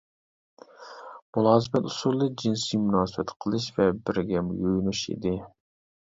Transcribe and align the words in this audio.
مۇلازىمەت 1.37 1.89
ئۇسۇلى 1.89 2.29
جىنسىي 2.43 2.79
مۇناسىۋەت 2.85 3.33
قىلىش 3.45 3.67
ۋە 3.75 3.85
بىرگە 4.07 4.39
يۇيۇنۇش 4.39 5.03
ئىدى. 5.13 5.35